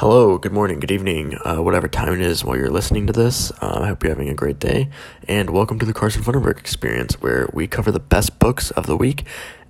[0.00, 3.52] Hello, good morning, good evening, uh, whatever time it is while you're listening to this.
[3.60, 4.88] Uh, I hope you're having a great day,
[5.28, 8.96] and welcome to the Carson Funderburg Experience, where we cover the best books of the
[8.96, 9.26] week.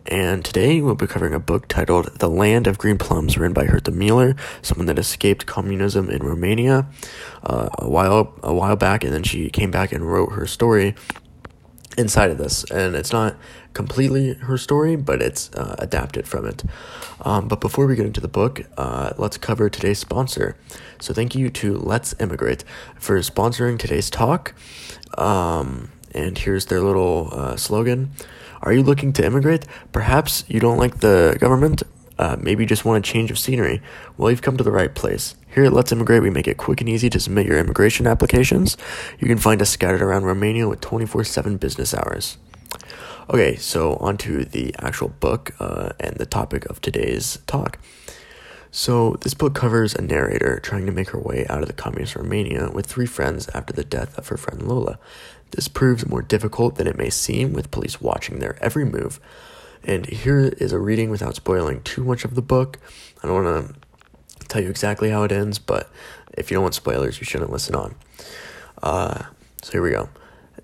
[0.06, 3.64] And today we'll be covering a book titled The Land of Green Plums, written by
[3.64, 6.86] Herta Müller, someone that escaped communism in Romania
[7.42, 10.94] uh, a while a while back, and then she came back and wrote her story
[11.98, 13.36] inside of this, and it's not
[13.74, 16.62] completely her story, but it's uh, adapted from it.
[17.22, 20.56] Um, but before we get into the book, uh, let's cover today's sponsor.
[21.00, 22.64] So thank you to Let's Immigrate
[22.98, 24.54] for sponsoring today's talk.
[25.18, 28.10] Um, and here's their little uh, slogan.
[28.62, 29.66] Are you looking to immigrate?
[29.92, 31.82] Perhaps you don't like the government,
[32.20, 33.80] uh, maybe you just want a change of scenery.
[34.18, 35.34] Well, you've come to the right place.
[35.52, 38.76] Here at Let's Immigrate, we make it quick and easy to submit your immigration applications.
[39.18, 42.38] You can find us scattered around Romania with 24 7 business hours.
[43.28, 47.80] Okay, so on to the actual book uh, and the topic of today's talk.
[48.70, 52.14] So, this book covers a narrator trying to make her way out of the communist
[52.14, 55.00] Romania with three friends after the death of her friend Lola.
[55.50, 59.18] This proves more difficult than it may seem, with police watching their every move.
[59.82, 62.78] And here is a reading without spoiling too much of the book.
[63.20, 63.74] I don't want to
[64.50, 65.90] tell you exactly how it ends, but
[66.36, 67.94] if you don't want spoilers, you shouldn't listen on.
[68.82, 69.24] Uh,
[69.62, 70.08] so here we go.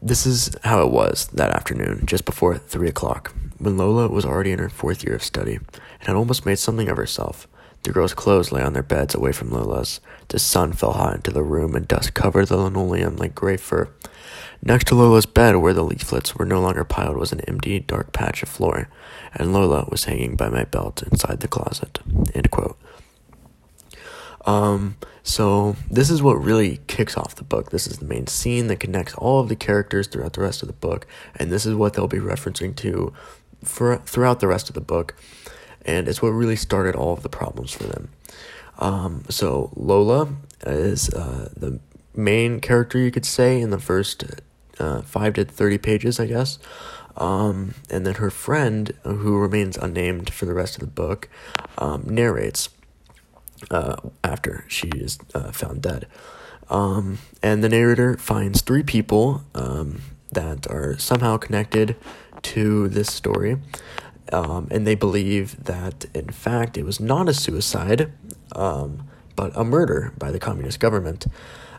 [0.03, 4.53] This is how it was that afternoon, just before three o'clock, when Lola was already
[4.53, 7.49] in her fourth year of study and had almost made something of herself.
[7.83, 10.01] The girls' clothes lay on their beds away from Lola's.
[10.29, 13.89] The sun fell hot into the room and dust covered the linoleum like gray fur.
[14.63, 18.13] Next to Lola's bed, where the leaflets were no longer piled, was an empty, dark
[18.13, 18.89] patch of floor,
[19.35, 22.01] and Lola was hanging by my belt inside the closet.
[24.47, 27.71] Um, so this is what really kicks off the book.
[27.71, 30.69] This is the main scene that connects all of the characters throughout the rest of
[30.69, 33.13] the book, and this is what they'll be referencing to
[33.65, 35.17] for throughout the rest of the book,
[35.85, 38.09] and it's what really started all of the problems for them.
[38.79, 40.29] Um, so Lola
[40.65, 41.81] is uh, the
[42.15, 44.25] main character, you could say, in the first
[44.79, 46.59] uh, five to thirty pages, I guess.
[47.17, 51.31] Um, and then her friend, who remains unnamed for the rest of the book,
[51.79, 52.69] um, narrates
[53.71, 53.97] uh,
[54.37, 56.07] after she is uh, found dead.
[56.69, 61.97] Um, and the narrator finds three people um, that are somehow connected
[62.43, 63.57] to this story.
[64.31, 68.13] Um, and they believe that, in fact, it was not a suicide,
[68.55, 71.27] um, but a murder by the communist government.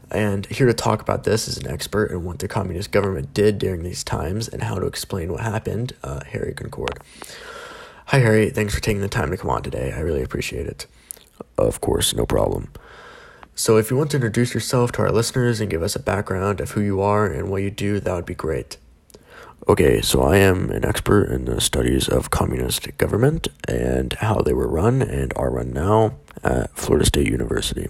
[0.10, 3.60] And here to talk about this is an expert in what the communist government did
[3.60, 6.98] during these times and how to explain what happened, uh, Harry Concord.
[8.08, 8.50] Hi, Harry.
[8.50, 9.92] Thanks for taking the time to come on today.
[9.92, 10.88] I really appreciate it.
[11.58, 12.72] Of course, no problem.
[13.56, 16.62] So, if you want to introduce yourself to our listeners and give us a background
[16.62, 18.78] of who you are and what you do, that would be great.
[19.68, 24.54] Okay, so I am an expert in the studies of communist government and how they
[24.54, 27.90] were run and are run now at Florida State University.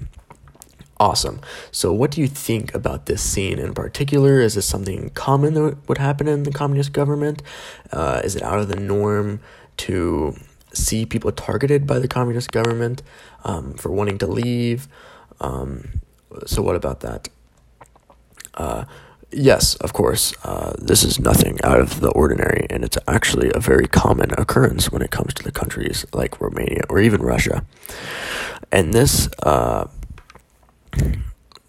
[1.00, 1.42] Awesome.
[1.72, 4.40] So, what do you think about this scene in particular?
[4.40, 7.44] Is this something common that would happen in the communist government?
[7.92, 9.40] Uh, is it out of the norm
[9.78, 10.36] to
[10.78, 13.02] see people targeted by the communist government
[13.44, 14.88] um, for wanting to leave?
[15.40, 16.02] Um,
[16.46, 17.30] so, what about that?
[18.54, 18.86] Uh,
[19.32, 23.60] yes, of course, uh, this is nothing out of the ordinary, and it's actually a
[23.60, 27.64] very common occurrence when it comes to the countries like Romania or even Russia.
[28.72, 29.88] And this uh,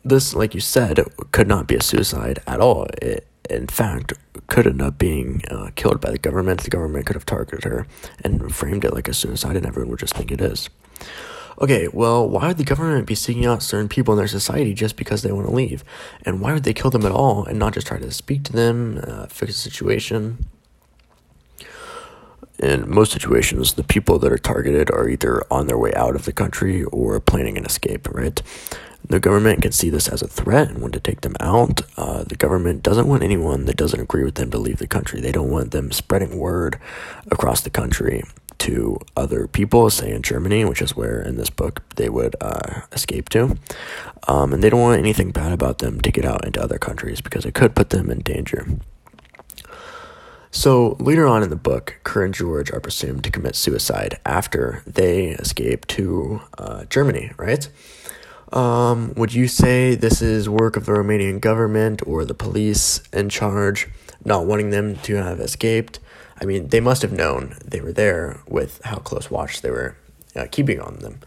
[0.05, 1.01] this, like you said,
[1.33, 2.87] could not be a suicide at all.
[3.03, 4.13] It, in fact,
[4.49, 6.63] could end up being uh, killed by the government.
[6.63, 7.87] The government could have targeted her
[8.25, 10.69] and framed it like a suicide, and everyone would just think it is.
[11.61, 14.97] Okay, well, why would the government be seeking out certain people in their society just
[14.97, 15.83] because they want to leave?
[16.25, 18.53] And why would they kill them at all and not just try to speak to
[18.53, 20.47] them, uh, fix the situation?
[22.61, 26.25] In most situations, the people that are targeted are either on their way out of
[26.25, 28.41] the country or planning an escape, right?
[29.05, 31.83] The government can see this as a threat and want to take them out.
[31.97, 35.21] Uh, the government doesn't want anyone that doesn't agree with them to leave the country.
[35.21, 36.79] They don't want them spreading word
[37.31, 38.23] across the country
[38.59, 42.83] to other people, say in Germany, which is where in this book they would uh,
[42.93, 43.57] escape to.
[44.27, 47.21] Um, and they don't want anything bad about them to get out into other countries
[47.21, 48.67] because it could put them in danger.
[50.51, 54.83] So later on in the book, Kurt and George are presumed to commit suicide after
[54.87, 57.69] they escape to uh, Germany, right?
[58.53, 63.29] Um, would you say this is work of the Romanian government or the police in
[63.29, 63.89] charge,
[64.25, 66.01] not wanting them to have escaped?
[66.41, 69.97] I mean, they must have known they were there with how close watch they were
[70.35, 71.21] uh, keeping on them.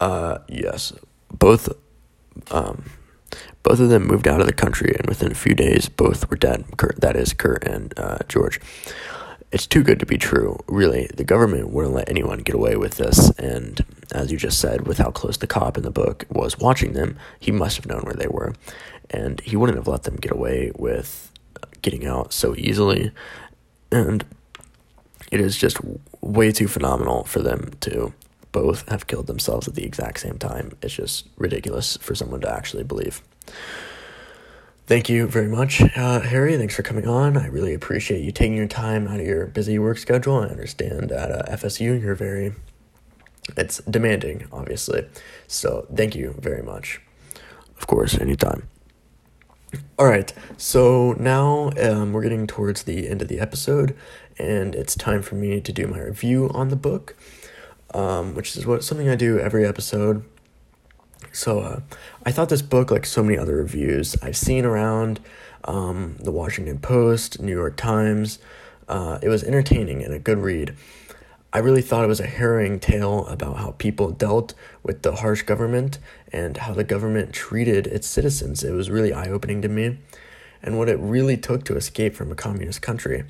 [0.00, 0.92] Uh, yes,
[1.32, 1.68] both,
[2.50, 2.84] um,
[3.62, 6.36] both of them moved out of the country, and within a few days, both were
[6.36, 6.64] dead.
[6.76, 8.60] Kurt, that is Kurt and uh, George.
[9.52, 10.58] It's too good to be true.
[10.66, 13.30] Really, the government wouldn't let anyone get away with this.
[13.38, 16.94] And as you just said, with how close the cop in the book was watching
[16.94, 18.54] them, he must have known where they were,
[19.10, 21.30] and he wouldn't have let them get away with
[21.82, 23.12] getting out so easily.
[23.90, 24.24] And
[25.30, 25.78] it is just
[26.22, 28.14] way too phenomenal for them to
[28.52, 30.76] both have killed themselves at the exact same time.
[30.82, 33.22] It's just ridiculous for someone to actually believe.
[34.92, 36.54] Thank you very much, uh, Harry.
[36.58, 37.38] Thanks for coming on.
[37.38, 40.36] I really appreciate you taking your time out of your busy work schedule.
[40.36, 42.52] I understand at uh, FSU you're very,
[43.56, 45.06] it's demanding, obviously.
[45.46, 47.00] So thank you very much.
[47.78, 48.68] Of course, anytime.
[49.98, 53.96] All right, so now um, we're getting towards the end of the episode,
[54.38, 57.16] and it's time for me to do my review on the book,
[57.94, 60.22] um, which is what something I do every episode.
[61.32, 61.80] So uh,
[62.24, 65.18] I thought this book, like so many other reviews I've seen around
[65.64, 68.38] um, the Washington Post, New York Times,
[68.88, 70.76] uh, it was entertaining and a good read.
[71.54, 75.42] I really thought it was a harrowing tale about how people dealt with the harsh
[75.42, 75.98] government
[76.32, 78.64] and how the government treated its citizens.
[78.64, 79.98] It was really eye opening to me
[80.62, 83.24] and what it really took to escape from a communist country.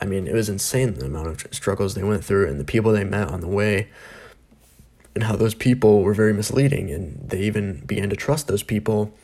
[0.00, 2.92] I mean, it was insane the amount of struggles they went through and the people
[2.92, 3.88] they met on the way
[5.16, 9.14] and how those people were very misleading and they even began to trust those people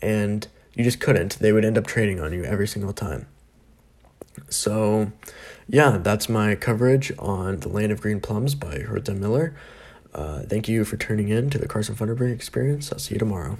[0.00, 1.38] and you just couldn't.
[1.38, 3.26] They would end up trading on you every single time.
[4.48, 5.12] So
[5.68, 9.54] yeah that's my coverage on the land of green plums by herta miller.
[10.14, 12.90] Uh, thank you for tuning in to the carson funderburg experience.
[12.90, 13.58] I'll see you tomorrow